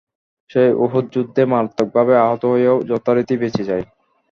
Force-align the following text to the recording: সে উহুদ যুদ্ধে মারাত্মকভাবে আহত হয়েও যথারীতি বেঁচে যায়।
সে 0.49 0.63
উহুদ 0.83 1.05
যুদ্ধে 1.13 1.41
মারাত্মকভাবে 1.51 2.13
আহত 2.23 2.43
হয়েও 2.53 2.75
যথারীতি 2.89 3.35
বেঁচে 3.41 3.63
যায়। 3.69 3.83